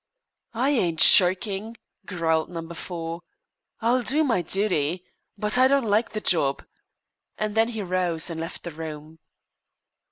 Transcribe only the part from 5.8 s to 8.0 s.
like the job," and then he